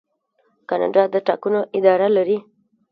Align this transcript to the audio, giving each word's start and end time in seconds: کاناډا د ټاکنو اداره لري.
کاناډا 0.69 1.03
د 1.13 1.15
ټاکنو 1.27 1.61
اداره 1.77 2.07
لري. 2.17 2.37